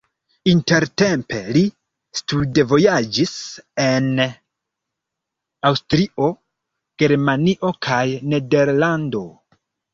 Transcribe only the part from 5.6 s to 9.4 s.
Aŭstrio, Germanio kaj Nederlando.